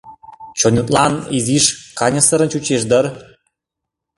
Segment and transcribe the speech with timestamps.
[0.59, 1.65] Чонетлан изиш
[1.97, 3.05] каньысырын чучеш дыр?